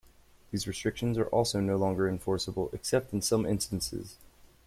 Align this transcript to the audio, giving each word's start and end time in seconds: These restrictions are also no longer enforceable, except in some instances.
These 0.49 0.65
restrictions 0.65 1.19
are 1.19 1.27
also 1.27 1.59
no 1.59 1.77
longer 1.77 2.07
enforceable, 2.09 2.71
except 2.73 3.13
in 3.13 3.21
some 3.21 3.45
instances. 3.45 4.17